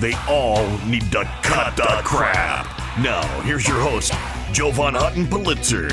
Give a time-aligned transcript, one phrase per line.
[0.00, 2.66] They all need to cut the crap.
[2.98, 4.12] Now, here's your host,
[4.52, 5.88] Joe Jovan Hutton Pulitzer.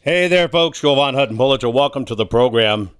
[0.00, 0.80] Hey there, folks.
[0.80, 1.70] Jovan Hutton Pulitzer.
[1.70, 2.90] Welcome to the program.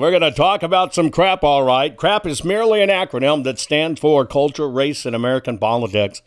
[0.00, 1.94] We're going to talk about some crap, all right.
[1.94, 6.22] Crap is merely an acronym that stands for culture, race, and American politics.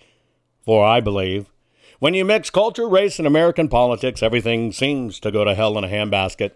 [0.63, 1.49] For I believe,
[1.97, 5.83] when you mix culture, race, and American politics, everything seems to go to hell in
[5.83, 6.51] a handbasket.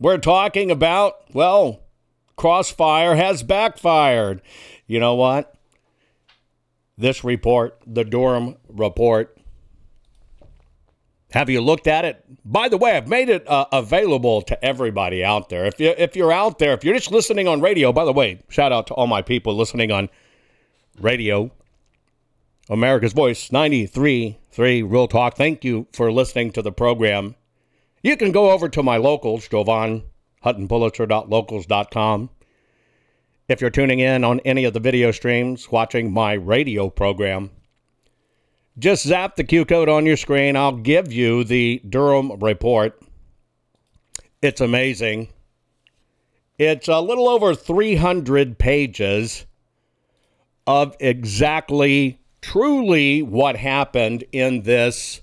[0.00, 1.82] We're talking about, well,
[2.34, 4.40] Crossfire has backfired.
[4.86, 5.54] You know what?
[6.96, 9.35] This report, the Durham report,
[11.32, 12.24] have you looked at it?
[12.44, 15.66] By the way, I've made it uh, available to everybody out there.
[15.66, 18.42] If you if you're out there, if you're just listening on radio, by the way,
[18.48, 20.08] shout out to all my people listening on
[21.00, 21.50] radio,
[22.70, 25.36] America's Voice 93.3 Real Talk.
[25.36, 27.34] Thank you for listening to the program.
[28.02, 30.04] You can go over to my locals, Jovan
[30.44, 32.30] HuttonPulitzer.locals.com.
[33.48, 37.50] If you're tuning in on any of the video streams, watching my radio program,
[38.78, 40.56] just zap the Q code on your screen.
[40.56, 43.00] I'll give you the Durham report.
[44.42, 45.28] It's amazing.
[46.58, 49.46] It's a little over 300 pages
[50.66, 55.20] of exactly, truly what happened in this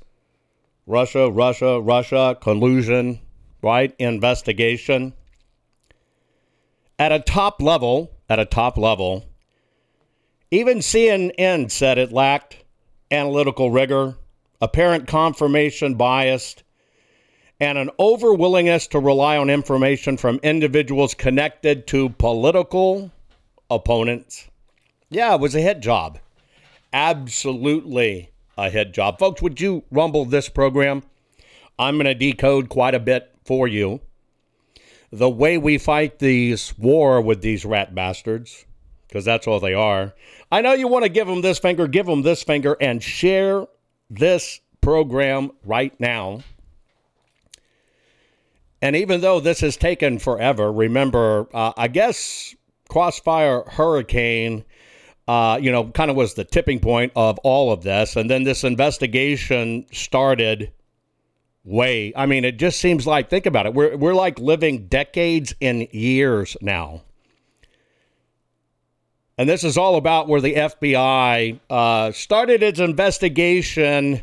[0.86, 3.20] Russia, Russia, Russia collusion,
[3.62, 3.96] right?
[4.00, 5.14] Investigation.
[7.00, 9.26] At a top level, at a top level,
[10.52, 12.63] even CNN said it lacked
[13.14, 14.16] analytical rigor,
[14.60, 16.56] apparent confirmation bias,
[17.60, 23.12] and an over willingness to rely on information from individuals connected to political
[23.70, 24.50] opponents.
[25.10, 26.20] Yeah, it was a hit job.
[26.92, 29.20] Absolutely a hit job.
[29.20, 31.04] Folks, would you rumble this program?
[31.80, 34.02] I'm going to decode quite a bit for you.
[35.12, 38.66] The way we fight this war with these rat bastards,
[39.08, 40.14] because that's all they are.
[40.54, 43.66] I know you want to give them this finger, give them this finger, and share
[44.12, 46.44] this program right now.
[48.80, 52.54] And even though this has taken forever, remember, uh, I guess
[52.88, 54.64] Crossfire Hurricane,
[55.28, 58.16] uh, you know, kind of was the tipping point of all of this.
[58.16, 60.72] And then this investigation started
[61.64, 65.56] way, I mean, it just seems like, think about it, we're, we're like living decades
[65.60, 67.02] and years now
[69.44, 74.22] and this is all about where the FBI uh, started its investigation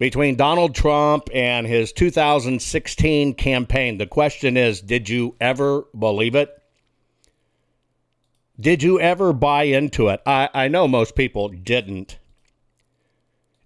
[0.00, 3.98] between Donald Trump and his 2016 campaign.
[3.98, 6.50] The question is Did you ever believe it?
[8.58, 10.20] Did you ever buy into it?
[10.26, 12.18] I, I know most people didn't.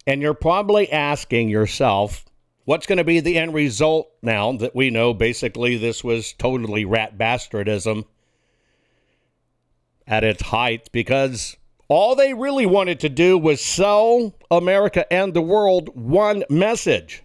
[0.06, 2.26] And you're probably asking yourself,
[2.66, 6.84] what's going to be the end result now that we know basically this was totally
[6.84, 8.04] rat bastardism?
[10.06, 11.56] At its height because
[11.88, 17.22] all they really wanted to do was sell America and the world one message.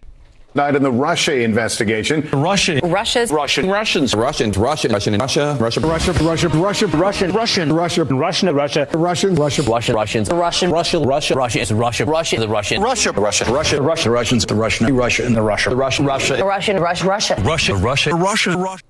[0.52, 2.28] Night in the Russia investigation.
[2.32, 2.80] Russia.
[2.82, 3.30] Russia's.
[3.30, 3.68] Russian.
[3.68, 4.14] Russians.
[4.14, 4.58] Russians.
[4.58, 4.90] Russian.
[4.90, 5.16] Russian.
[5.16, 5.56] Russia.
[5.60, 5.80] Russia.
[5.80, 6.10] Russia.
[6.10, 6.48] Russia.
[6.48, 6.88] Russia.
[6.88, 7.30] Russian.
[7.30, 7.70] Russian.
[7.70, 8.04] Russia.
[8.04, 8.56] Russian.
[8.56, 8.88] Russia.
[8.96, 9.34] Russian.
[9.36, 9.62] Russia.
[9.62, 9.94] Russian.
[9.94, 10.30] Russians.
[10.30, 10.68] Russian.
[10.72, 11.04] Russia.
[11.06, 11.34] Russia.
[11.36, 12.04] Russia is Russia.
[12.04, 12.36] Russia.
[12.40, 12.82] The Russian.
[12.82, 13.12] Russia.
[13.12, 13.44] Russia.
[13.52, 13.80] Russia.
[13.80, 14.10] Russia.
[14.10, 14.46] Russians.
[14.46, 14.96] The Russian.
[14.96, 15.24] Russia.
[15.24, 15.70] And the Russia.
[15.70, 16.02] The Russia.
[16.02, 16.44] Russia.
[16.44, 16.80] Russian.
[16.80, 17.06] Russia.
[17.06, 17.34] Russia.
[17.38, 17.74] Russia.
[17.76, 18.16] Russia.
[18.16, 18.56] Russia.
[18.56, 18.84] Russia.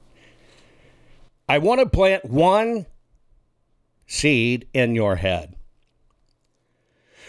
[1.47, 2.87] I want to plant one
[4.11, 5.55] seed in your head.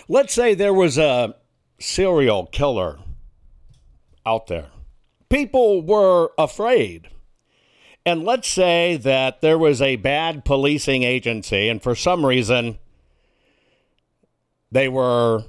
[0.09, 1.35] Let's say there was a
[1.79, 2.97] serial killer
[4.25, 4.71] out there.
[5.29, 7.07] People were afraid.
[8.03, 12.79] And let's say that there was a bad policing agency, and for some reason,
[14.71, 15.43] they were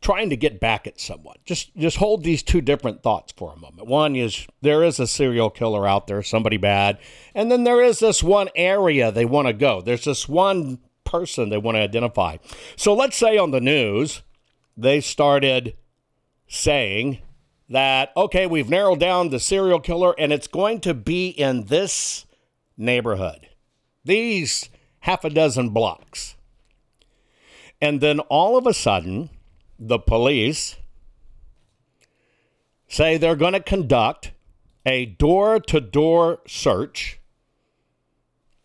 [0.00, 1.36] trying to get back at someone.
[1.44, 3.86] Just just hold these two different thoughts for a moment.
[3.86, 6.98] One is there is a serial killer out there, somebody bad,
[7.34, 9.80] and then there is this one area they want to go.
[9.80, 12.38] There's this one person they want to identify.
[12.76, 14.22] So let's say on the news
[14.76, 15.76] they started
[16.46, 17.18] saying
[17.68, 22.26] that okay, we've narrowed down the serial killer and it's going to be in this
[22.76, 23.48] neighborhood.
[24.04, 24.70] These
[25.00, 26.36] half a dozen blocks.
[27.82, 29.30] And then all of a sudden,
[29.80, 30.76] the police
[32.86, 34.32] say they're going to conduct
[34.84, 37.18] a door to door search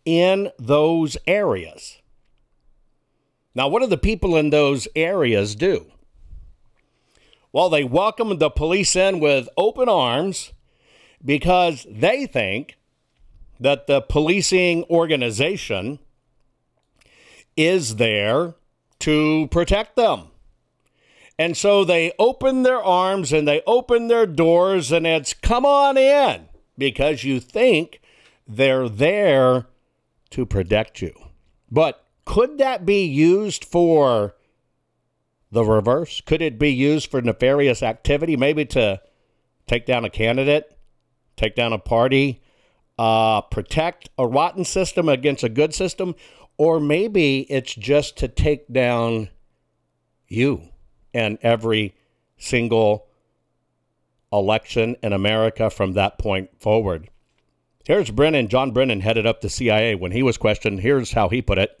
[0.04, 1.98] in those areas.
[3.54, 5.86] Now, what do the people in those areas do?
[7.52, 10.52] Well, they welcome the police in with open arms
[11.24, 12.76] because they think
[13.58, 15.98] that the policing organization
[17.56, 18.54] is there
[18.98, 20.28] to protect them.
[21.38, 25.98] And so they open their arms and they open their doors, and it's come on
[25.98, 26.48] in
[26.78, 28.00] because you think
[28.48, 29.66] they're there
[30.30, 31.12] to protect you.
[31.70, 34.34] But could that be used for
[35.50, 36.20] the reverse?
[36.22, 39.00] Could it be used for nefarious activity, maybe to
[39.66, 40.76] take down a candidate,
[41.36, 42.42] take down a party,
[42.98, 46.14] uh, protect a rotten system against a good system?
[46.56, 49.28] Or maybe it's just to take down
[50.28, 50.70] you
[51.16, 51.94] and every
[52.36, 53.06] single
[54.32, 57.08] election in America from that point forward.
[57.86, 58.48] Here's Brennan.
[58.48, 60.80] John Brennan headed up the CIA when he was questioned.
[60.80, 61.80] Here's how he put it.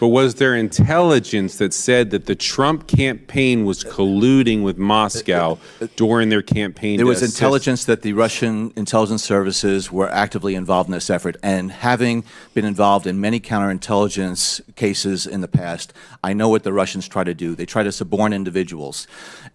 [0.00, 5.58] But was there intelligence that said that the Trump campaign was colluding with Moscow
[5.96, 6.96] during their campaign?
[6.96, 11.36] There was assist- intelligence that the Russian intelligence services were actively involved in this effort.
[11.42, 15.92] And having been involved in many counterintelligence cases in the past,
[16.22, 17.54] I know what the Russians try to do.
[17.54, 19.06] They try to suborn individuals,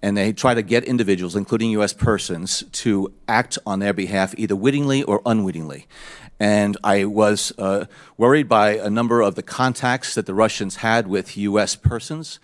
[0.02, 1.94] and they try to get individuals, including U.S.
[1.94, 5.88] persons, to act on their behalf either wittingly or unwittingly.
[6.39, 7.86] And I was uh,
[8.18, 11.75] worried by a number of the contacts that the Russians had with U.S.
[11.75, 12.39] persons.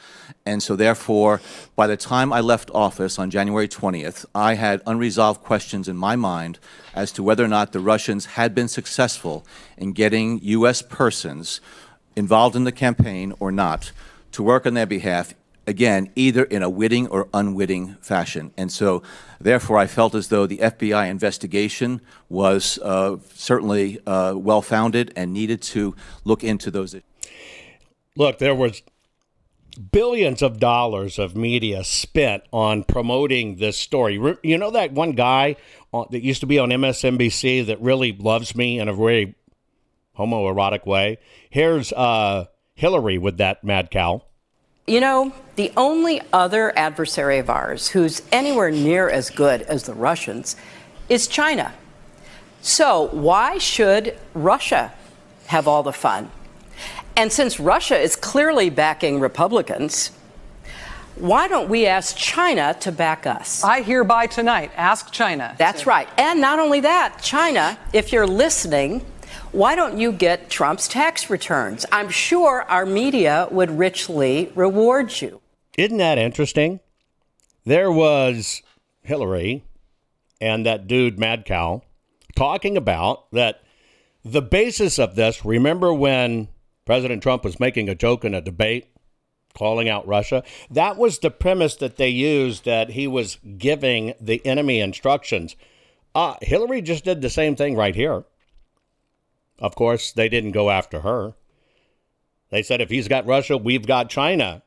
[0.46, 1.42] And so, therefore,
[1.78, 6.18] by the time I left office on January 20th, I had unresolved questions in my
[6.18, 6.60] mind
[6.94, 9.46] as to whether or not the Russians had been successful
[9.78, 10.82] in getting U.S.
[10.82, 11.62] persons
[12.16, 13.92] involved in the campaign or not
[14.34, 15.34] to work on their behalf,
[15.68, 18.52] again, either in a witting or unwitting fashion.
[18.58, 19.04] And so,
[19.40, 25.34] therefore, I felt as though the FBI investigation was uh, certainly uh, well founded and
[25.34, 26.96] needed to look into those.
[28.16, 28.82] Look, there was
[29.92, 34.38] billions of dollars of media spent on promoting this story.
[34.44, 35.58] You know that one guy
[35.92, 39.36] that used to be on MSNBC that really loves me in a very
[40.18, 41.18] homoerotic way?
[41.50, 44.24] Here's uh, Hillary with that mad cow.
[44.88, 49.96] You know, the only other adversary of ours who's anywhere near as good as the
[49.96, 50.56] Russians
[51.10, 51.74] is China.
[52.62, 54.94] So, why should Russia
[55.48, 56.30] have all the fun?
[57.16, 60.12] And since Russia is clearly backing Republicans,
[61.16, 63.64] why don't we ask China to back us?
[63.64, 65.56] I hereby tonight ask China.
[65.58, 66.08] That's right.
[66.18, 69.04] And not only that, China, if you're listening,
[69.52, 71.86] why don't you get Trump's tax returns?
[71.92, 75.42] I'm sure our media would richly reward you.
[75.78, 76.80] Isn't that interesting?
[77.66, 78.62] There was
[79.02, 79.64] Hillary
[80.42, 81.82] and that dude Mad Cow
[82.36, 83.62] talking about that
[84.24, 85.46] the basis of this.
[85.46, 86.48] Remember when
[86.86, 88.88] President Trump was making a joke in a debate
[89.54, 90.44] calling out Russia?
[90.70, 95.56] That was the premise that they used that he was giving the enemy instructions.
[96.14, 98.26] Uh, Hillary just did the same thing right here.
[99.60, 101.34] Of course, they didn't go after her.
[102.50, 104.64] They said if he's got Russia, we've got China.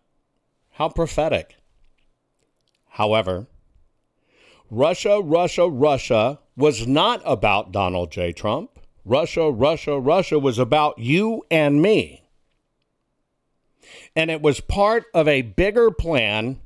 [0.73, 1.57] How prophetic.
[2.91, 3.47] However,
[4.71, 8.33] Russia, Russia, Russia was not about Donald J.
[8.33, 8.79] Trump.
[9.05, 12.29] Russia, Russia, Russia was about you and me.
[14.15, 16.61] And it was part of a bigger plan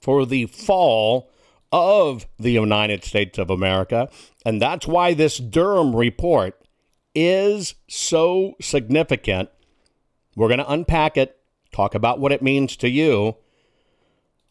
[0.00, 1.30] for the fall
[1.72, 4.10] of the United States of America.
[4.44, 6.60] And that's why this Durham report
[7.14, 9.48] is so significant.
[10.36, 11.38] We're going to unpack it,
[11.72, 13.36] talk about what it means to you,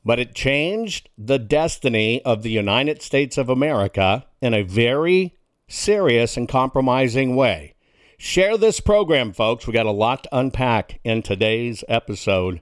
[0.03, 5.35] but it changed the destiny of the United States of America in a very
[5.67, 7.75] serious and compromising way.
[8.17, 9.67] Share this program, folks.
[9.67, 12.61] We got a lot to unpack in today's episode.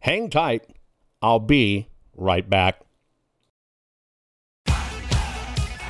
[0.00, 0.68] Hang tight.
[1.20, 2.83] I'll be right back.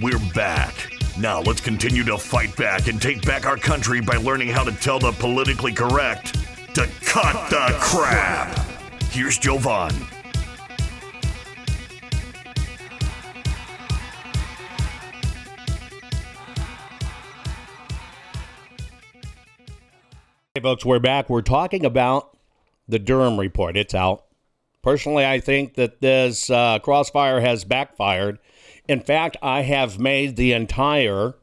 [0.00, 0.92] We're back.
[1.18, 4.70] Now let's continue to fight back and take back our country by learning how to
[4.70, 6.34] tell the politically correct
[6.76, 8.54] to cut, cut the, the crap.
[8.54, 9.02] crap.
[9.10, 9.92] Here's Jovan.
[20.54, 21.28] Hey, folks, we're back.
[21.28, 22.38] We're talking about
[22.86, 23.76] the Durham report.
[23.76, 24.26] It's out.
[24.80, 28.38] Personally, I think that this uh, crossfire has backfired.
[28.88, 31.34] In fact, I have made the entire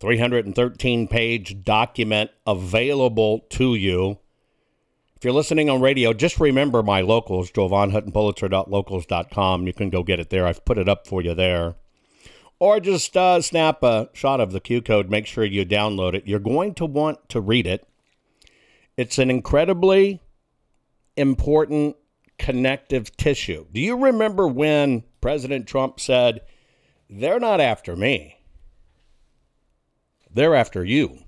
[0.00, 4.18] 313 page document available to you.
[5.16, 9.66] If you're listening on radio, just remember my locals, jovanhuttonpulitzer.locals.com.
[9.66, 10.46] You can go get it there.
[10.46, 11.76] I've put it up for you there.
[12.58, 15.08] Or just uh, snap a shot of the Q code.
[15.08, 16.26] Make sure you download it.
[16.26, 17.88] You're going to want to read it.
[18.96, 20.20] It's an incredibly
[21.16, 21.96] important
[22.38, 23.66] connective tissue.
[23.72, 26.42] Do you remember when President Trump said,
[27.10, 28.38] They're not after me,
[30.32, 31.18] they're after you?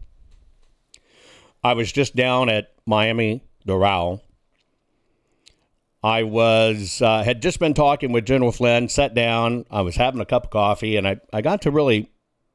[1.64, 4.20] I was just down at Miami Doral
[6.02, 10.20] I was uh, had just been talking with General Flynn, sat down, I was having
[10.20, 12.08] a cup of coffee, and I, I got to really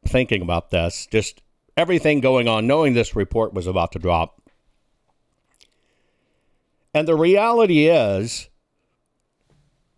[0.08, 1.42] thinking about this, just
[1.76, 4.42] everything going on, knowing this report was about to drop.
[6.94, 8.48] And the reality is,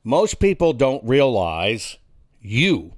[0.05, 1.97] most people don't realize
[2.39, 2.93] you,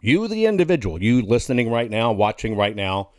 [0.00, 3.10] you, the individual, you listening right now, watching right now,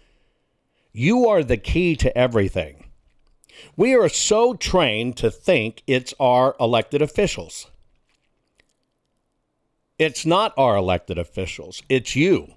[0.92, 2.90] you are the key to everything.
[3.78, 7.68] We are so trained to think it's our elected officials.
[9.98, 12.54] It's not our elected officials, it's you.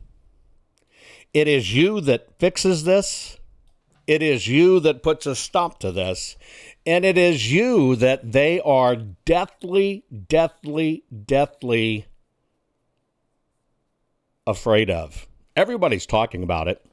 [1.33, 3.39] It is you that fixes this.
[4.07, 6.37] It is you that puts a stop to this.
[6.85, 12.07] And it is you that they are deathly, deathly, deathly
[14.47, 15.29] afraid of.
[15.55, 16.85] Everybody's talking about it.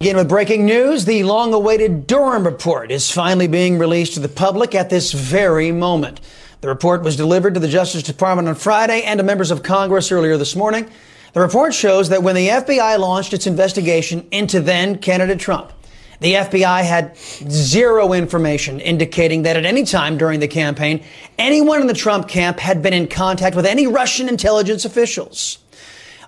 [0.00, 4.28] Again, with breaking news, the long awaited Durham report is finally being released to the
[4.28, 6.20] public at this very moment.
[6.60, 10.12] The report was delivered to the Justice Department on Friday and to members of Congress
[10.12, 10.88] earlier this morning.
[11.32, 15.72] The report shows that when the FBI launched its investigation into then candidate Trump,
[16.20, 21.02] the FBI had zero information indicating that at any time during the campaign,
[21.38, 25.58] anyone in the Trump camp had been in contact with any Russian intelligence officials.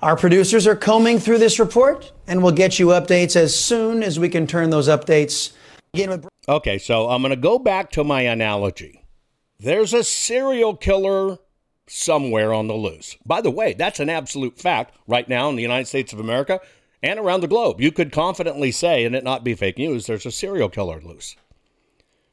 [0.00, 4.18] Our producers are combing through this report, and we'll get you updates as soon as
[4.18, 5.52] we can turn those updates.
[6.48, 9.04] Okay, so I'm going to go back to my analogy.
[9.60, 11.38] There's a serial killer
[11.86, 13.16] somewhere on the loose.
[13.26, 16.60] By the way, that's an absolute fact right now in the United States of America
[17.02, 17.80] and around the globe.
[17.80, 21.36] You could confidently say, and it not be fake news, there's a serial killer loose.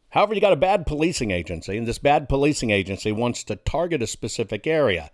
[0.09, 4.01] However, you got a bad policing agency, and this bad policing agency wants to target
[4.01, 5.11] a specific area.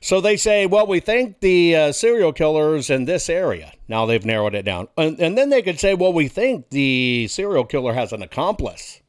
[0.00, 3.72] So they say, well, we think the uh, serial killer's in this area.
[3.88, 4.88] Now they've narrowed it down.
[4.96, 9.00] And, and then they could say, well, we think the serial killer has an accomplice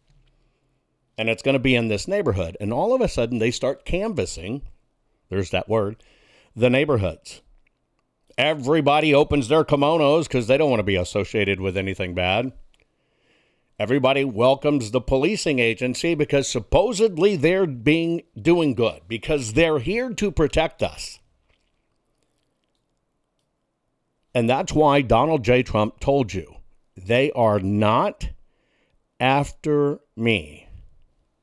[1.17, 2.57] and it's going to be in this neighborhood.
[2.59, 4.63] And all of a sudden they start canvassing,
[5.29, 5.97] there's that word,
[6.55, 7.41] the neighborhoods.
[8.37, 12.51] Everybody opens their kimonos because they don't want to be associated with anything bad.
[13.77, 20.31] Everybody welcomes the policing agency because supposedly they're being doing good because they're here to
[20.31, 21.19] protect us.
[24.33, 25.63] And that's why Donald J.
[25.63, 26.57] Trump told you
[26.97, 28.29] they are not
[29.19, 30.67] after me.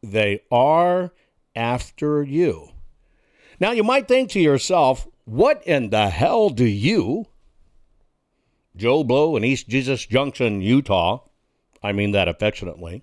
[0.02, 1.12] They are
[1.54, 2.70] after you.
[3.60, 7.26] Now you might think to yourself, what in the hell do you,
[8.76, 11.20] Joe Blow in East Jesus Junction, Utah,
[11.82, 13.02] I mean that affectionately,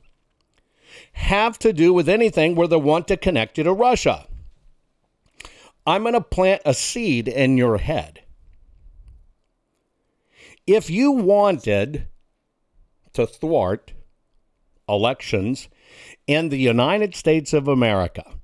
[1.14, 4.26] have to do with anything where they want to connect you to Russia.
[5.86, 8.22] I'm going to plant a seed in your head.
[10.68, 12.08] If you wanted
[13.14, 13.94] to thwart
[14.88, 15.68] elections
[16.28, 18.39] in the United States of America,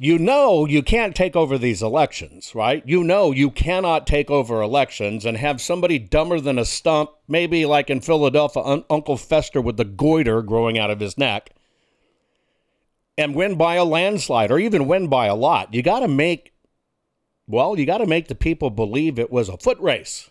[0.00, 2.84] you know you can't take over these elections, right?
[2.86, 7.66] You know you cannot take over elections and have somebody dumber than a stump, maybe
[7.66, 11.50] like in Philadelphia, un- Uncle Fester with the goiter growing out of his neck,
[13.18, 15.74] and win by a landslide or even win by a lot.
[15.74, 16.52] You got to make,
[17.48, 20.30] well, you got to make the people believe it was a foot race.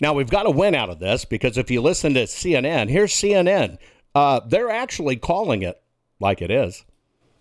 [0.00, 3.12] Now, we've got a win out of this because if you listen to CNN, here's
[3.12, 3.78] CNN.
[4.14, 5.80] Uh, they're actually calling it
[6.20, 6.84] like it is.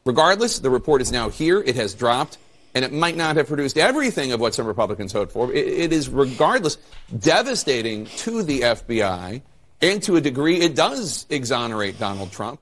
[0.05, 1.61] Regardless, the report is now here.
[1.61, 2.37] It has dropped,
[2.73, 5.51] and it might not have produced everything of what some Republicans hoped for.
[5.51, 6.77] it, it is, regardless,
[7.19, 9.41] devastating to the FBI,
[9.81, 12.59] and to a degree, it does exonerate Donald Trump.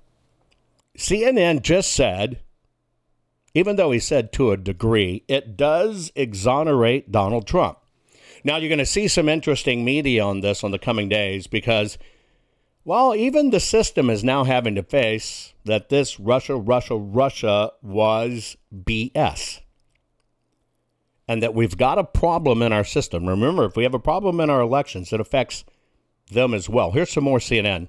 [0.97, 2.39] CNN just said,
[3.53, 7.77] even though he said to a degree, it does exonerate Donald Trump.
[8.45, 11.97] Now, you're going to see some interesting media on this on the coming days because,
[12.83, 18.55] well, even the system is now having to face that this Russia, Russia, Russia was
[18.71, 19.61] BS.
[21.27, 23.25] And that we've got a problem in our system.
[23.27, 25.65] Remember, if we have a problem in our elections, it affects
[26.29, 26.91] them as well.
[26.91, 27.87] Here's some more CNN.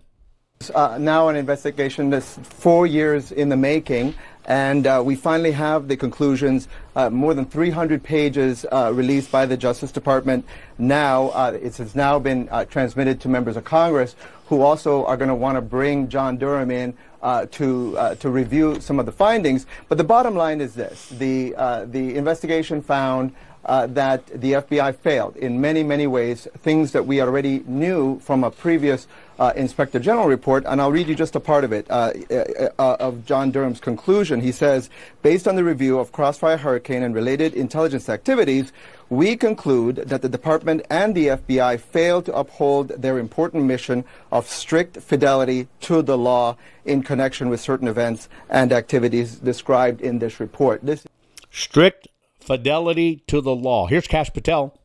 [0.74, 4.14] Uh, now an investigation that's four years in the making,
[4.46, 6.68] and uh, we finally have the conclusions.
[6.94, 10.46] Uh, more than 300 pages uh, released by the Justice Department.
[10.78, 15.16] Now uh, it has now been uh, transmitted to members of Congress, who also are
[15.16, 19.12] going to want to bring John Durham in uh, to to review some of the
[19.12, 19.66] findings.
[19.88, 23.34] But the bottom line is this: the uh, the investigation found.
[23.64, 28.44] Uh, that the FBI failed in many, many ways, things that we already knew from
[28.44, 31.86] a previous uh, Inspector General report, and I'll read you just a part of it,
[31.90, 34.40] uh, uh, uh, of John Durham's conclusion.
[34.40, 34.90] He says,
[35.22, 38.72] based on the review of Crossfire Hurricane and related intelligence activities,
[39.08, 44.48] we conclude that the department and the FBI failed to uphold their important mission of
[44.48, 50.40] strict fidelity to the law in connection with certain events and activities described in this
[50.40, 50.80] report.
[50.82, 51.06] This
[51.50, 52.08] strict
[52.40, 53.86] fidelity to the law.
[53.86, 54.76] Here's Kash Patel.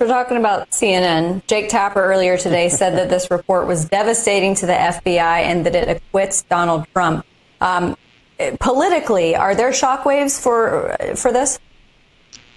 [0.00, 1.46] We're talking about CNN.
[1.46, 5.74] Jake Tapper earlier today said that this report was devastating to the FBI and that
[5.74, 7.26] it acquits Donald Trump.
[7.60, 7.96] Um,
[8.58, 11.60] politically, are there shockwaves for for this?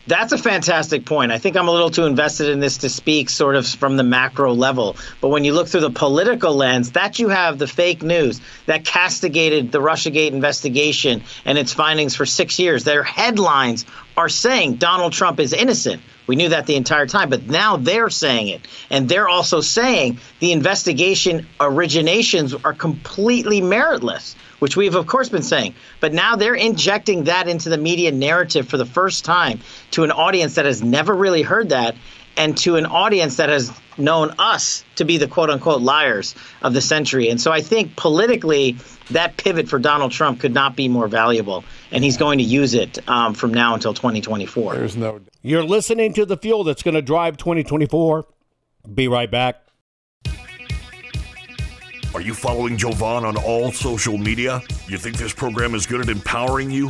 [0.07, 1.31] That's a fantastic point.
[1.31, 4.03] I think I'm a little too invested in this to speak sort of from the
[4.03, 4.95] macro level.
[5.19, 8.85] But when you look through the political lens, that you have the fake news that
[8.85, 12.83] castigated the Russiagate investigation and its findings for six years.
[12.83, 16.03] Their headlines are saying Donald Trump is innocent.
[16.27, 18.61] We knew that the entire time, but now they're saying it.
[18.89, 25.43] And they're also saying the investigation originations are completely meritless which we've of course been
[25.43, 25.75] saying.
[25.99, 29.59] But now they're injecting that into the media narrative for the first time
[29.91, 31.95] to an audience that has never really heard that
[32.37, 36.73] and to an audience that has known us to be the quote unquote liars of
[36.73, 37.29] the century.
[37.29, 38.77] And so I think politically,
[39.11, 41.63] that pivot for Donald Trump could not be more valuable.
[41.91, 44.75] And he's going to use it um, from now until 2024.
[44.75, 45.21] There's no.
[45.41, 48.25] You're listening to the fuel that's going to drive 2024.
[48.93, 49.61] Be right back.
[52.13, 54.61] Are you following Jovan on all social media?
[54.87, 56.89] You think this program is good at empowering you?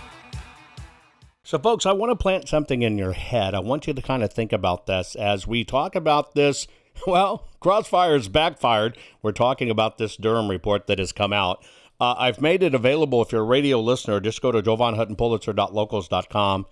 [1.51, 3.53] So, folks, I want to plant something in your head.
[3.53, 6.65] I want you to kind of think about this as we talk about this.
[7.05, 8.97] Well, crossfire's backfired.
[9.21, 11.61] We're talking about this Durham report that has come out.
[11.99, 14.21] Uh, I've made it available if you're a radio listener.
[14.21, 16.65] Just go to jovanhuttonpulitzer.locals.com.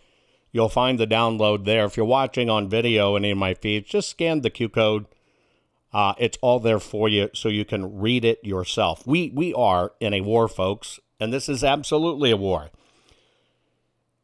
[0.53, 1.83] You'll find the download there.
[1.85, 5.07] If you're watching on video any of my feeds, just scan the Q code.
[5.91, 9.05] Uh, it's all there for you so you can read it yourself.
[9.05, 12.69] We, we are in a war, folks, and this is absolutely a war.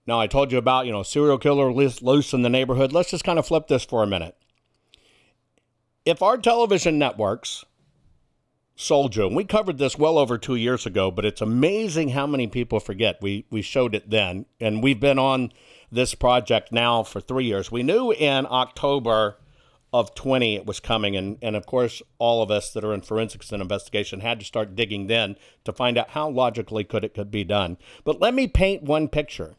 [0.07, 2.93] Now, I told you about, you know, serial killer loose in the neighborhood.
[2.93, 4.37] Let's just kind of flip this for a minute.
[6.05, 7.65] If our television networks
[8.75, 12.27] sold you, and we covered this well over two years ago, but it's amazing how
[12.27, 13.17] many people forget.
[13.21, 15.51] We, we showed it then, and we've been on
[15.91, 17.71] this project now for three years.
[17.71, 19.37] We knew in October
[19.93, 23.01] of 20 it was coming, and, and of course, all of us that are in
[23.01, 27.13] forensics and investigation had to start digging then to find out how logically could it
[27.13, 27.77] could be done.
[28.03, 29.55] But let me paint one picture.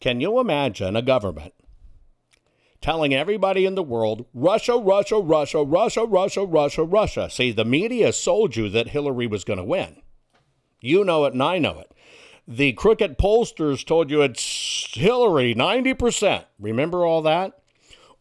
[0.00, 1.52] Can you imagine a government
[2.80, 7.30] telling everybody in the world, Russia, Russia, Russia, Russia, Russia, Russia, Russia?
[7.30, 10.00] See, the media sold you that Hillary was going to win.
[10.80, 11.92] You know it, and I know it.
[12.48, 16.44] The crooked pollsters told you it's Hillary, 90%.
[16.58, 17.58] Remember all that?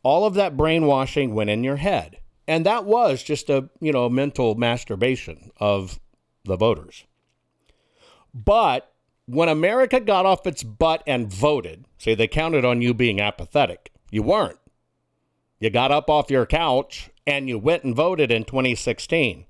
[0.04, 2.20] All of that brainwashing went in your head.
[2.46, 6.00] And that was just a, you know, mental masturbation of
[6.44, 7.06] the voters.
[8.34, 8.92] But
[9.30, 13.92] when America got off its butt and voted, say they counted on you being apathetic.
[14.10, 14.60] You weren't.
[15.60, 19.46] You got up off your couch and you went and voted in 2016.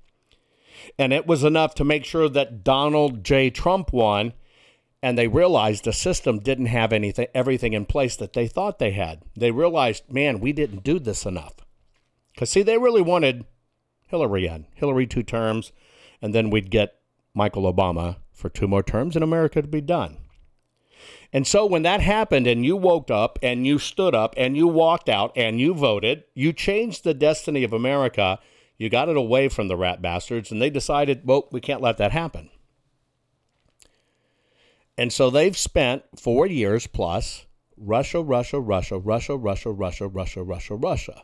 [0.98, 3.48] And it was enough to make sure that Donald J.
[3.48, 4.34] Trump won.
[5.02, 8.90] And they realized the system didn't have anything, everything in place that they thought they
[8.90, 9.22] had.
[9.34, 11.54] They realized, man, we didn't do this enough.
[12.34, 13.46] Because, see, they really wanted
[14.08, 15.72] Hillary in, Hillary two terms,
[16.20, 16.96] and then we'd get
[17.32, 20.16] Michael Obama for two more terms and America to be done.
[21.32, 24.66] And so when that happened and you woke up and you stood up and you
[24.66, 28.40] walked out and you voted, you changed the destiny of America.
[28.78, 31.98] You got it away from the rat bastards and they decided, well, we can't let
[31.98, 32.50] that happen.
[34.98, 40.74] And so they've spent four years plus Russia, Russia, Russia, Russia, Russia, Russia, Russia, Russia,
[40.74, 41.22] Russia.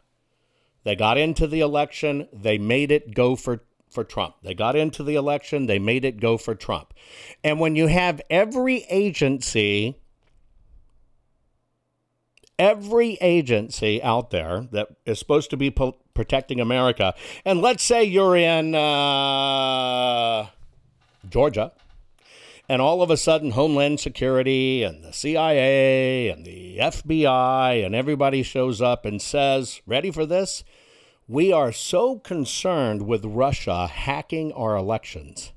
[0.84, 2.28] They got into the election.
[2.32, 4.36] They made it go for for Trump.
[4.42, 6.92] They got into the election, they made it go for Trump.
[7.42, 9.98] And when you have every agency,
[12.58, 18.04] every agency out there that is supposed to be po- protecting America, and let's say
[18.04, 20.46] you're in uh,
[21.28, 21.72] Georgia,
[22.68, 28.42] and all of a sudden Homeland Security and the CIA and the FBI and everybody
[28.42, 30.64] shows up and says, Ready for this?
[31.28, 35.52] We are so concerned with Russia hacking our elections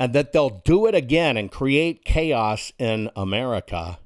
[0.00, 4.00] and that they'll do it again and create chaos in America.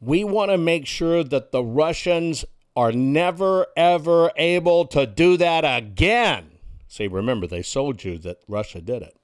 [0.00, 5.64] We want to make sure that the Russians are never, ever able to do that
[5.64, 6.50] again.
[6.88, 9.16] See, remember, they sold you that Russia did it.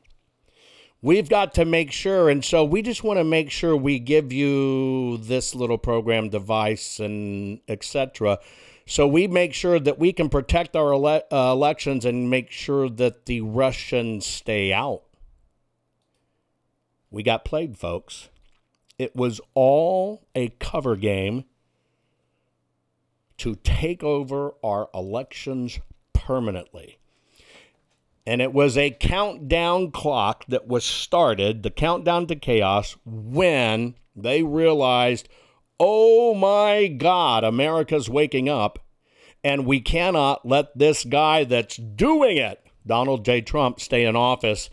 [1.03, 4.33] We've got to make sure, and so we just want to make sure we give
[4.33, 8.39] you this little program device and etc.
[8.87, 12.89] So we make sure that we can protect our ele- uh, elections and make sure
[12.89, 15.03] that the Russians stay out.
[17.11, 18.29] We got played, folks.
[18.99, 21.45] It was all a cover game
[23.39, 25.81] to take over our elections
[26.13, 26.99] permanently.
[28.27, 34.43] And it was a countdown clock that was started, the countdown to chaos, when they
[34.43, 35.29] realized,
[35.79, 38.79] oh my God, America's waking up,
[39.43, 43.41] and we cannot let this guy that's doing it, Donald J.
[43.41, 44.71] Trump, stay in office.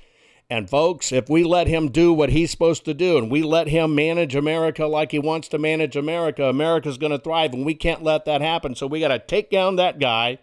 [0.49, 3.69] And folks, if we let him do what he's supposed to do and we let
[3.69, 7.73] him manage America like he wants to manage America, America's going to thrive, and we
[7.73, 8.75] can't let that happen.
[8.75, 10.39] So we got to take down that guy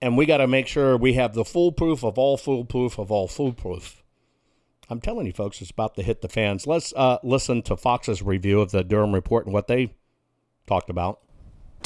[0.00, 3.28] and we got to make sure we have the foolproof of all foolproof of all
[3.28, 4.02] foolproof.
[4.90, 6.66] I'm telling you, folks, it's about to hit the fans.
[6.66, 9.94] Let's uh, listen to Fox's review of the Durham report and what they
[10.66, 11.20] talked about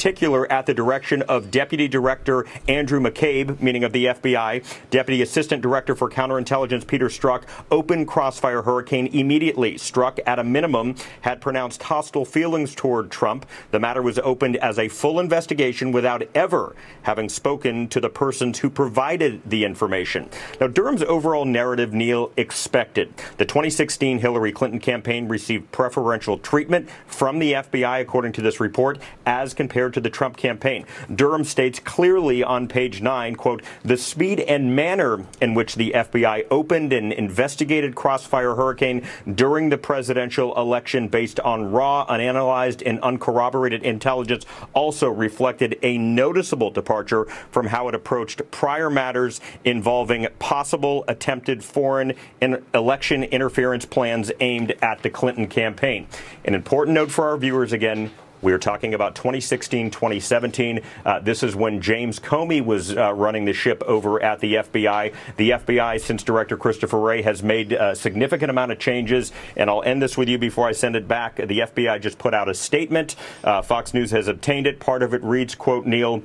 [0.03, 5.61] particular at the direction of Deputy Director Andrew McCabe, meaning of the FBI, Deputy Assistant
[5.61, 9.75] Director for Counterintelligence Peter Strzok, opened Crossfire Hurricane immediately.
[9.75, 13.45] Strzok, at a minimum, had pronounced hostile feelings toward Trump.
[13.71, 18.59] The matter was opened as a full investigation without ever having spoken to the persons
[18.59, 20.29] who provided the information.
[20.59, 23.13] Now, Durham's overall narrative, Neil, expected.
[23.37, 28.99] The 2016 Hillary Clinton campaign received preferential treatment from the FBI, according to this report,
[29.25, 30.85] as compared compared to the Trump campaign.
[31.13, 36.45] Durham states clearly on page 9, quote, the speed and manner in which the FBI
[36.49, 43.83] opened and investigated Crossfire Hurricane during the presidential election based on raw, unanalyzed, and uncorroborated
[43.83, 51.61] intelligence also reflected a noticeable departure from how it approached prior matters involving possible attempted
[51.61, 56.07] foreign and election interference plans aimed at the Clinton campaign.
[56.45, 58.11] An important note for our viewers again
[58.43, 60.81] we are talking about 2016, 2017.
[61.05, 65.13] Uh, this is when James Comey was uh, running the ship over at the FBI.
[65.37, 69.31] The FBI, since Director Christopher Wray, has made a significant amount of changes.
[69.55, 71.37] And I'll end this with you before I send it back.
[71.37, 73.15] The FBI just put out a statement.
[73.43, 74.79] Uh, Fox News has obtained it.
[74.79, 76.21] Part of it reads, quote, Neil,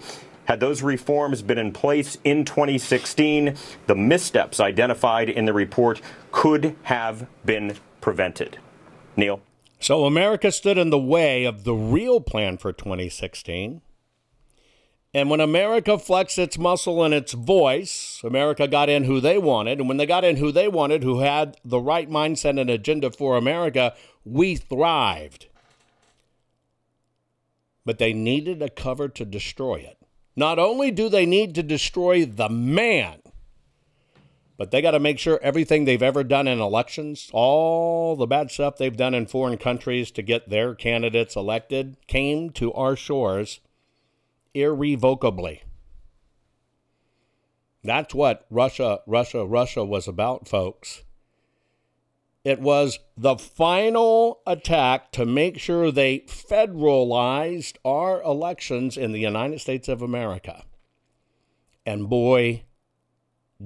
[0.46, 3.54] had those reforms been in place in 2016,
[3.86, 6.00] the missteps identified in the report
[6.32, 8.56] could have been prevented.
[9.14, 9.42] Neil?
[9.80, 13.80] So America stood in the way of the real plan for 2016.
[15.14, 19.78] And when America flexed its muscle and its voice, America got in who they wanted.
[19.78, 23.10] And when they got in who they wanted, who had the right mindset and agenda
[23.10, 25.46] for America, we thrived.
[27.86, 29.96] But they needed a cover to destroy it.
[30.36, 33.22] Not only do they need to destroy the man,
[34.58, 38.50] but they got to make sure everything they've ever done in elections, all the bad
[38.50, 43.60] stuff they've done in foreign countries to get their candidates elected, came to our shores
[44.54, 45.62] irrevocably.
[47.84, 51.04] That's what Russia, Russia, Russia was about, folks.
[52.44, 59.60] It was the final attack to make sure they federalized our elections in the United
[59.60, 60.64] States of America.
[61.86, 62.64] And boy,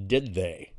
[0.07, 0.72] did they.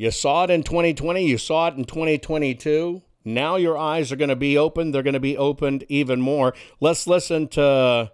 [0.00, 3.02] You saw it in 2020, you saw it in 2022.
[3.26, 4.94] Now your eyes are going to be opened.
[4.94, 6.54] They're going to be opened even more.
[6.80, 8.10] Let's listen to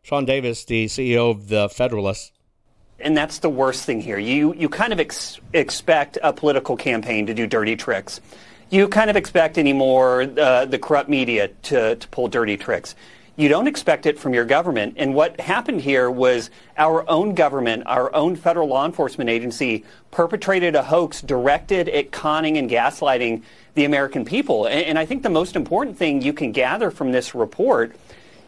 [0.00, 2.32] Sean Davis, the CEO of the Federalists.
[2.98, 4.18] And that's the worst thing here.
[4.18, 8.18] You you kind of ex- expect a political campaign to do dirty tricks.
[8.70, 12.94] You kind of expect anymore uh, the corrupt media to, to pull dirty tricks.
[13.36, 14.94] You don't expect it from your government.
[14.96, 20.74] And what happened here was our own government, our own federal law enforcement agency, perpetrated
[20.74, 23.42] a hoax directed at conning and gaslighting
[23.74, 24.64] the American people.
[24.64, 27.94] And, and I think the most important thing you can gather from this report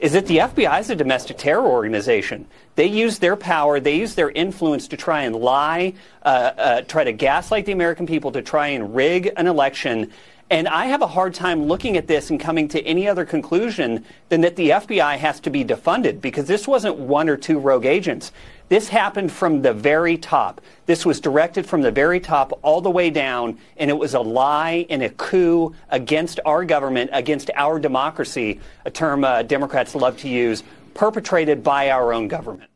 [0.01, 2.47] is that the FBI is a domestic terror organization.
[2.77, 7.05] They use their power, they use their influence to try and lie, uh, uh, try
[7.05, 10.13] to gaslight the American people, to try and rig an election.
[10.51, 14.05] And I have a hard time looking at this and coming to any other conclusion
[14.31, 17.85] than that the FBI has to be defunded because this wasn't one or two rogue
[17.85, 18.33] agents.
[18.71, 20.63] This happened from the very top.
[20.87, 24.21] This was directed from the very top all the way down, and it was a
[24.21, 30.17] lie and a coup against our government, against our democracy, a term uh, Democrats love
[30.19, 30.63] to use,
[30.95, 32.71] perpetrated by our own government.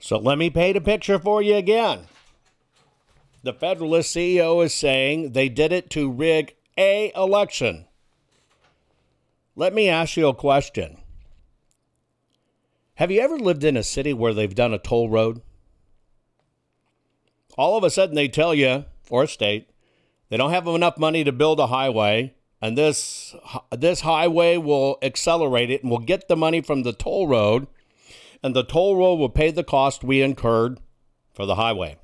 [0.00, 2.00] So let me paint a picture for you again.
[3.42, 7.86] The Federalist CEO is saying they did it to rig a election.
[9.56, 10.98] Let me ask you a question.
[12.94, 15.42] Have you ever lived in a city where they've done a toll road?
[17.56, 19.68] All of a sudden they tell you, or a state,
[20.28, 23.34] They don't have enough money to build a highway, and this
[23.70, 27.66] this highway will accelerate it and we'll get the money from the toll road,
[28.42, 30.80] and the toll road will pay the cost we incurred
[31.32, 31.98] for the highway.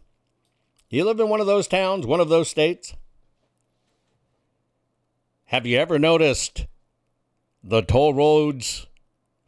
[0.90, 2.94] You live in one of those towns, one of those states?
[5.50, 6.66] Have you ever noticed
[7.64, 8.86] the toll roads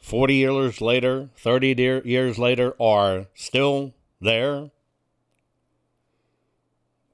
[0.00, 4.72] 40 years later, 30 years later are still there?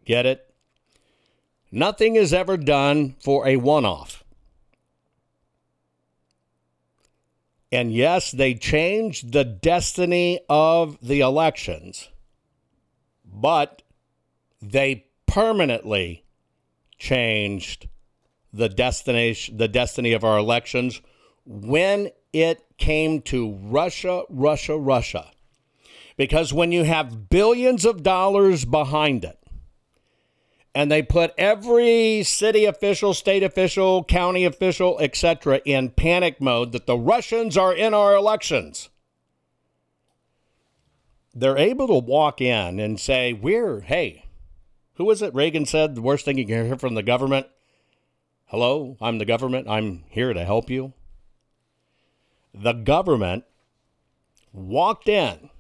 [0.07, 0.55] Get it?
[1.71, 4.25] Nothing is ever done for a one off.
[7.71, 12.09] And yes, they changed the destiny of the elections,
[13.23, 13.83] but
[14.63, 16.25] they permanently
[16.99, 17.87] changed
[18.53, 21.01] the destination the destiny of our elections
[21.45, 25.31] when it came to Russia, Russia, Russia.
[26.17, 29.39] Because when you have billions of dollars behind it,
[30.75, 35.61] and they put every city official, state official, county official, etc.
[35.65, 38.91] in panic mode that the Russians are in our elections.
[41.35, 44.27] They're able to walk in and say, We're, hey,
[44.95, 47.47] who was it Reagan said the worst thing you can hear from the government?
[48.51, 49.69] Hello, I'm the government.
[49.69, 50.95] I'm here to help you.
[52.55, 53.45] The government
[54.55, 55.51] walked in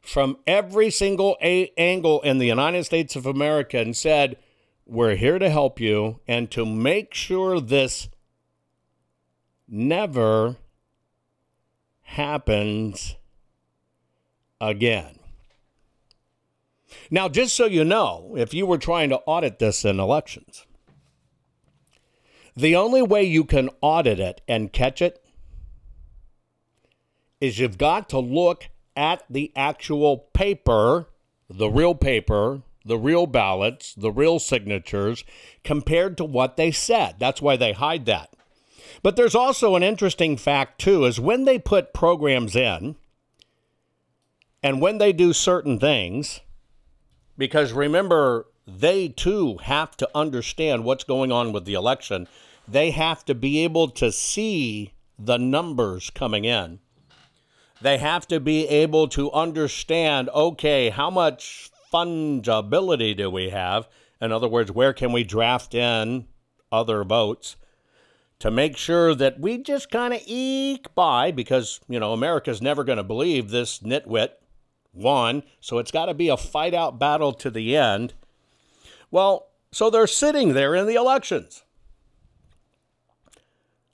[0.00, 4.38] from every single a- angle in the United States of America and said,
[4.86, 8.08] We're here to help you and to make sure this
[9.68, 10.56] never
[12.00, 13.16] happens
[14.58, 15.18] again.
[17.10, 20.64] Now, just so you know, if you were trying to audit this in elections,
[22.58, 25.24] the only way you can audit it and catch it
[27.40, 31.06] is you've got to look at the actual paper,
[31.48, 35.22] the real paper, the real ballots, the real signatures,
[35.62, 37.14] compared to what they said.
[37.20, 38.34] That's why they hide that.
[39.04, 42.96] But there's also an interesting fact, too, is when they put programs in
[44.64, 46.40] and when they do certain things,
[47.36, 52.26] because remember, they too have to understand what's going on with the election.
[52.70, 56.80] They have to be able to see the numbers coming in.
[57.80, 63.88] They have to be able to understand okay, how much fungibility do we have?
[64.20, 66.26] In other words, where can we draft in
[66.70, 67.56] other votes
[68.40, 72.84] to make sure that we just kind of eke by because, you know, America's never
[72.84, 74.30] going to believe this nitwit
[74.92, 78.14] won, so it's got to be a fight out battle to the end.
[79.10, 81.64] Well, so they're sitting there in the elections.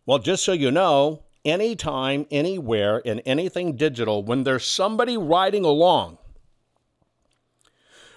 [0.07, 6.19] Well, just so you know, anytime, anywhere, in anything digital, when there's somebody riding along,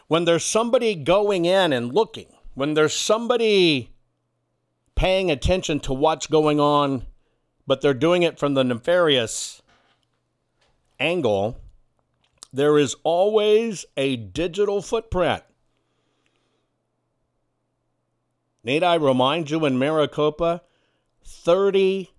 [0.07, 3.93] when there's somebody going in and looking, when there's somebody
[4.95, 7.05] paying attention to what's going on,
[7.65, 9.61] but they're doing it from the nefarious
[10.99, 11.57] angle,
[12.51, 15.43] there is always a digital footprint.
[18.63, 20.63] Need I remind you in Maricopa,
[21.27, 22.09] 30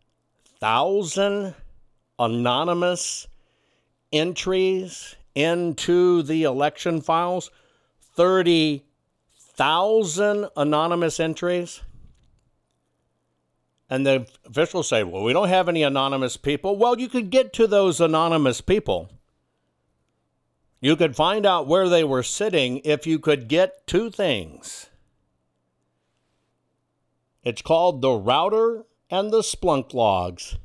[0.61, 1.55] thousand
[2.19, 3.27] anonymous
[4.13, 7.51] entries into the election files,
[8.15, 11.81] 30,000 anonymous entries.
[13.91, 16.77] And the officials say, well, we don't have any anonymous people.
[16.77, 19.11] Well, you could get to those anonymous people.
[20.81, 24.91] You could find out where they were sitting if you could get two things.
[27.45, 30.57] It's called the router and the Splunk logs.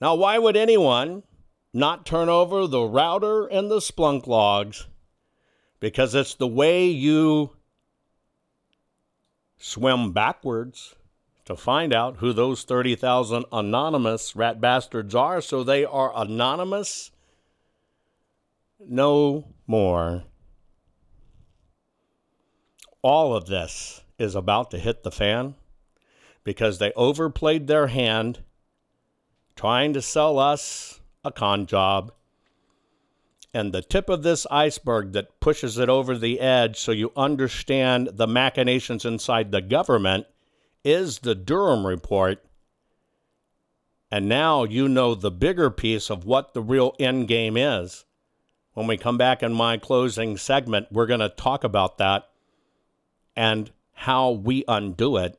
[0.00, 1.24] Now, why would anyone
[1.72, 4.86] not turn over the router and the Splunk logs?
[5.80, 7.56] Because it's the way you
[9.58, 10.94] swim backwards
[11.44, 15.40] to find out who those 30,000 anonymous rat bastards are.
[15.40, 17.10] So they are anonymous
[18.78, 20.24] no more.
[23.02, 25.54] All of this is about to hit the fan
[26.48, 28.38] because they overplayed their hand
[29.54, 32.10] trying to sell us a con job.
[33.52, 38.12] And the tip of this iceberg that pushes it over the edge so you understand
[38.14, 40.26] the machinations inside the government
[40.82, 42.42] is the Durham report.
[44.10, 48.06] And now you know the bigger piece of what the real end game is.
[48.72, 52.26] When we come back in my closing segment, we're going to talk about that
[53.36, 55.38] and how we undo it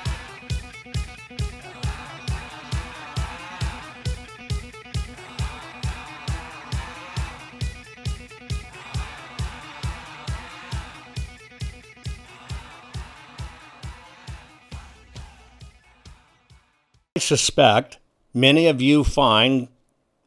[17.21, 17.97] Suspect
[18.33, 19.67] many of you find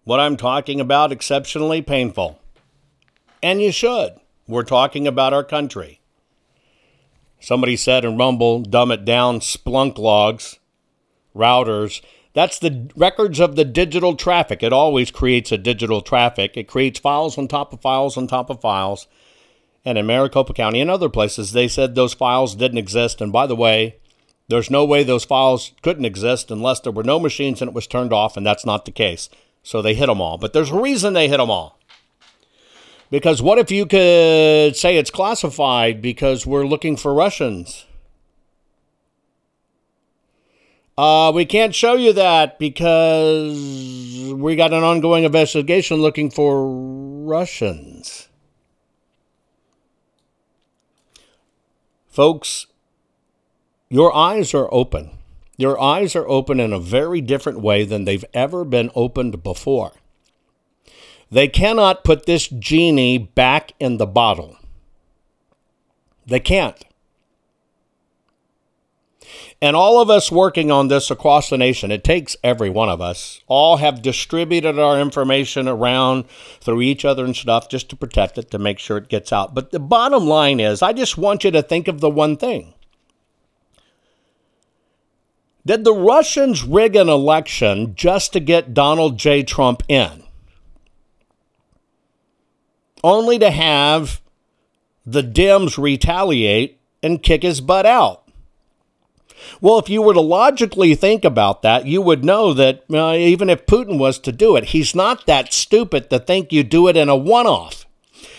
[0.04, 2.40] what I'm talking about exceptionally painful.
[3.42, 4.14] And you should.
[4.46, 6.00] We're talking about our country.
[7.40, 10.58] Somebody said in Rumble, dumb it down, Splunk logs,
[11.34, 12.00] routers.
[12.32, 14.62] That's the records of the digital traffic.
[14.62, 16.56] It always creates a digital traffic.
[16.56, 19.06] It creates files on top of files on top of files.
[19.84, 23.20] And in Maricopa County and other places, they said those files didn't exist.
[23.20, 23.96] And by the way,
[24.48, 27.86] there's no way those files couldn't exist unless there were no machines and it was
[27.86, 29.28] turned off, and that's not the case.
[29.62, 30.36] So they hit them all.
[30.36, 31.78] But there's a reason they hit them all.
[33.10, 37.86] Because what if you could say it's classified because we're looking for Russians?
[40.96, 46.68] Uh, we can't show you that because we got an ongoing investigation looking for
[47.24, 48.28] Russians.
[52.08, 52.66] Folks,
[53.88, 55.10] your eyes are open.
[55.56, 59.92] Your eyes are open in a very different way than they've ever been opened before.
[61.30, 64.56] They cannot put this genie back in the bottle.
[66.26, 66.84] They can't.
[69.62, 73.00] And all of us working on this across the nation, it takes every one of
[73.00, 76.28] us, all have distributed our information around
[76.60, 79.54] through each other and stuff just to protect it, to make sure it gets out.
[79.54, 82.73] But the bottom line is, I just want you to think of the one thing.
[85.66, 89.42] Did the Russians rig an election just to get Donald J.
[89.42, 90.24] Trump in?
[93.02, 94.20] Only to have
[95.06, 98.24] the Dems retaliate and kick his butt out.
[99.60, 103.50] Well, if you were to logically think about that, you would know that uh, even
[103.50, 106.96] if Putin was to do it, he's not that stupid to think you do it
[106.96, 107.83] in a one off.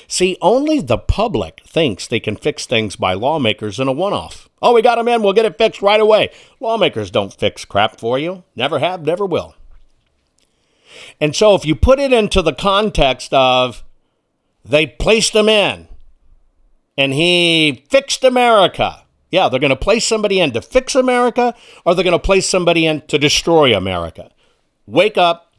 [0.08, 4.50] See, only the public thinks they can fix things by lawmakers in a one off.
[4.62, 6.30] Oh, we got him in, we'll get it fixed right away.
[6.60, 8.44] Lawmakers don't fix crap for you.
[8.56, 9.56] Never have, never will.
[11.20, 13.84] And so if you put it into the context of
[14.64, 15.88] they placed him in
[16.98, 19.04] and he fixed America.
[19.30, 21.54] Yeah, they're going to place somebody in to fix America
[21.86, 24.32] or they're going to place somebody in to destroy America.
[24.88, 25.54] Wake up.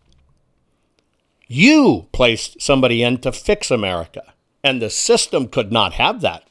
[1.47, 4.35] You placed somebody in to fix America,
[4.67, 6.43] and the system could not have that.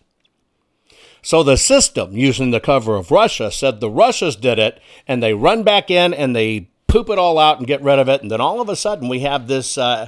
[1.21, 5.33] So the system, using the cover of Russia, said the Russians did it, and they
[5.33, 8.21] run back in and they poop it all out and get rid of it.
[8.21, 10.07] And then all of a sudden, we have this uh,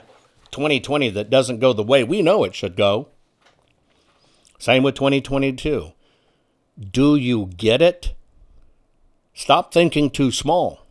[0.52, 3.10] 2020 that doesn't go the way we know it should go.
[4.58, 5.92] Same with 2022.
[6.92, 8.14] Do you get it?
[9.34, 10.86] Stop thinking too small.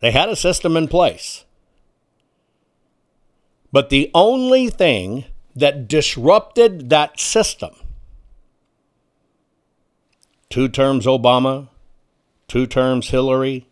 [0.00, 1.45] They had a system in place.
[3.72, 7.74] But the only thing that disrupted that system
[10.48, 11.68] two terms Obama,
[12.48, 13.66] two terms Hillary,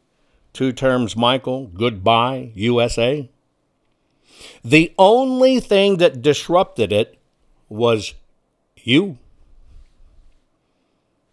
[0.53, 3.29] two terms Michael, goodbye, USA.
[4.65, 7.19] The only thing that disrupted it
[7.69, 8.15] was
[8.77, 9.19] you.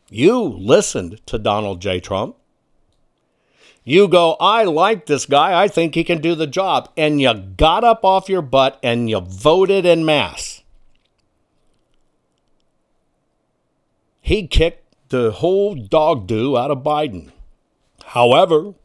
[0.09, 1.99] You listened to Donald J.
[1.99, 2.35] Trump.
[3.83, 5.59] You go, I like this guy.
[5.59, 6.89] I think he can do the job.
[6.95, 10.61] And you got up off your butt and you voted in mass.
[14.21, 17.31] He kicked the whole dog do out of Biden.
[18.05, 18.75] However,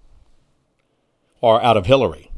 [1.41, 2.31] or out of Hillary.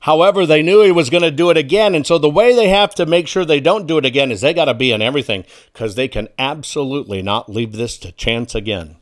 [0.00, 1.94] However, they knew he was going to do it again.
[1.94, 4.40] And so the way they have to make sure they don't do it again is
[4.40, 8.54] they got to be in everything because they can absolutely not leave this to chance
[8.54, 8.96] again.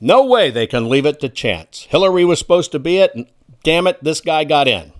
[0.00, 1.86] No way they can leave it to chance.
[1.90, 3.26] Hillary was supposed to be it, and
[3.64, 4.92] damn it, this guy got in.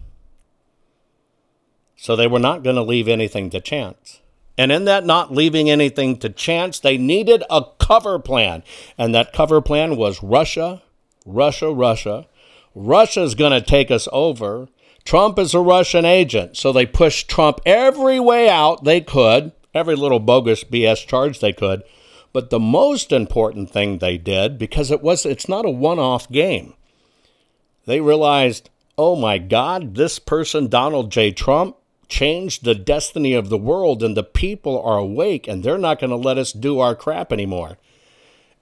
[1.96, 4.20] So they were not going to leave anything to chance.
[4.57, 8.64] And in that not leaving anything to chance, they needed a cover plan.
[8.96, 10.82] And that cover plan was Russia,
[11.24, 12.26] Russia, Russia,
[12.74, 14.68] Russia's going to take us over.
[15.05, 16.57] Trump is a Russian agent.
[16.57, 21.53] So they pushed Trump every way out they could, every little bogus BS charge they
[21.53, 21.82] could.
[22.39, 26.74] But the most important thing they did, because it was it's not a one-off game.
[27.84, 31.32] They realized, "Oh my god, this person Donald J.
[31.32, 31.74] Trump
[32.07, 36.11] changed the destiny of the world and the people are awake and they're not going
[36.11, 37.76] to let us do our crap anymore."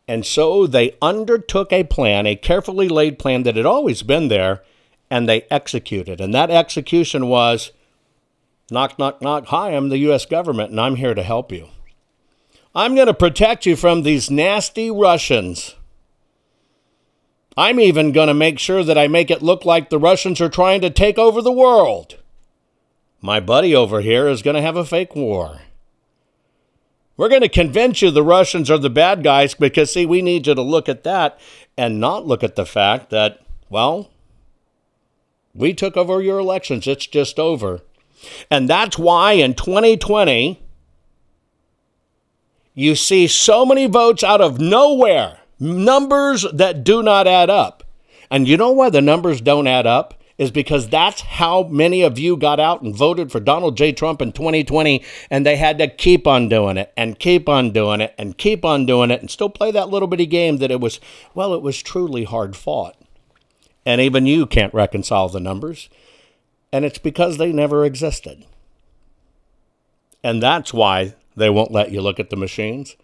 [0.08, 4.62] And so they undertook a plan, a carefully laid plan that had always been there,
[5.10, 6.18] and they executed.
[6.18, 7.72] And that execution was
[8.70, 9.48] knock, knock, knock.
[9.48, 10.24] Hi, I'm the U.S.
[10.24, 11.68] government, and I'm here to help you.
[12.76, 15.76] I'm going to protect you from these nasty Russians.
[17.56, 20.50] I'm even going to make sure that I make it look like the Russians are
[20.50, 22.18] trying to take over the world.
[23.22, 25.62] My buddy over here is going to have a fake war.
[27.16, 30.46] We're going to convince you the Russians are the bad guys because, see, we need
[30.46, 31.40] you to look at that
[31.78, 34.10] and not look at the fact that, well,
[35.54, 36.86] we took over your elections.
[36.86, 37.80] It's just over.
[38.50, 40.60] And that's why in 2020,
[42.76, 47.82] you see so many votes out of nowhere, numbers that do not add up.
[48.30, 50.12] And you know why the numbers don't add up?
[50.38, 53.92] is because that's how many of you got out and voted for Donald J.
[53.92, 58.02] Trump in 2020, and they had to keep on doing it and keep on doing
[58.02, 60.78] it and keep on doing it and still play that little bitty game that it
[60.78, 61.00] was,
[61.34, 62.96] well, it was truly hard fought.
[63.86, 65.88] And even you can't reconcile the numbers.
[66.70, 68.44] And it's because they never existed.
[70.22, 72.96] And that's why they won't let you look at the machines.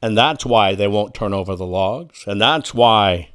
[0.00, 2.24] And that's why they won't turn over the logs.
[2.26, 3.30] And that's why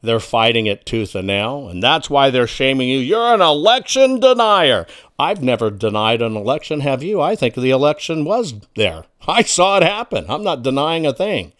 [0.00, 2.98] They're fighting it tooth and nail, and that's why they're shaming you.
[2.98, 4.86] You're an election denier.
[5.18, 7.20] I've never denied an election, have you?
[7.20, 9.04] I think the election was there.
[9.28, 10.26] I saw it happen.
[10.28, 11.52] I'm not denying a thing.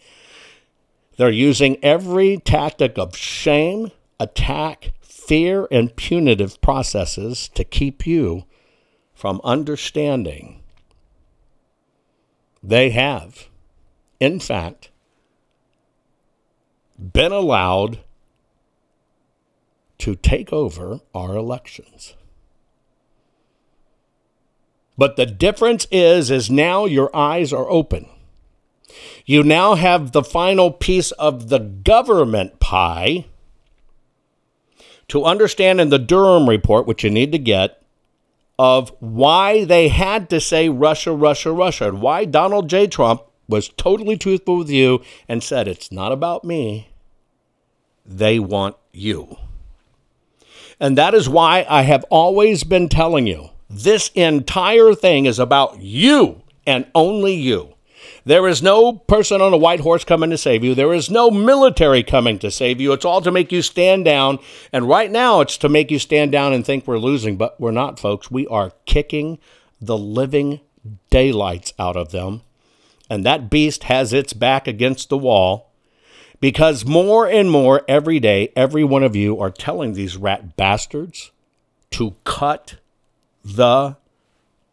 [1.17, 8.45] They're using every tactic of shame, attack, fear, and punitive processes to keep you
[9.13, 10.58] from understanding.
[12.61, 13.47] They have,
[14.19, 14.89] in fact,
[16.99, 17.99] been allowed
[19.99, 22.15] to take over our elections.
[24.97, 28.07] But the difference is is now your eyes are open.
[29.25, 33.25] You now have the final piece of the government pie
[35.07, 37.78] to understand in the Durham report, which you need to get,
[38.59, 42.87] of why they had to say Russia, Russia, Russia, and why Donald J.
[42.87, 46.89] Trump was totally truthful with you and said, It's not about me.
[48.05, 49.37] They want you.
[50.77, 55.79] And that is why I have always been telling you this entire thing is about
[55.79, 57.75] you and only you.
[58.25, 60.75] There is no person on a white horse coming to save you.
[60.75, 62.93] There is no military coming to save you.
[62.93, 64.39] It's all to make you stand down.
[64.73, 67.71] And right now, it's to make you stand down and think we're losing, but we're
[67.71, 68.29] not, folks.
[68.29, 69.39] We are kicking
[69.81, 70.59] the living
[71.09, 72.41] daylights out of them.
[73.09, 75.71] And that beast has its back against the wall
[76.39, 81.31] because more and more every day, every one of you are telling these rat bastards
[81.91, 82.75] to cut
[83.43, 83.97] the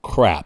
[0.02, 0.45] crap.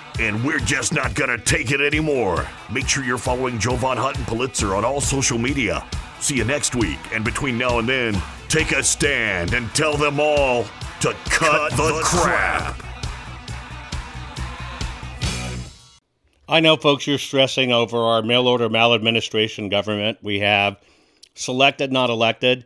[0.21, 2.47] And we're just not gonna take it anymore.
[2.71, 5.83] Make sure you're following Jovan Hutton Pulitzer on all social media.
[6.19, 10.19] See you next week, and between now and then, take a stand and tell them
[10.19, 10.65] all
[10.99, 12.75] to cut, cut the, the, crap.
[12.77, 12.85] crap.
[16.47, 20.19] I know, folks, you're stressing over our mail order maladministration government.
[20.21, 20.77] We have
[21.33, 22.65] selected, not elected.